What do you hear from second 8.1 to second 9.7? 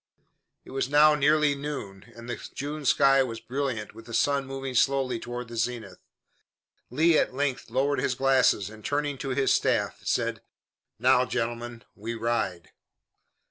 glasses and, turning to his